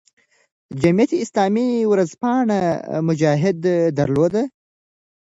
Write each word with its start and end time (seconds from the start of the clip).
جمعیت 0.81 1.11
اسلامي 1.23 1.67
ورځپاڼه 1.91 2.61
"مجاهد" 3.07 3.57
درلوده. 3.97 4.43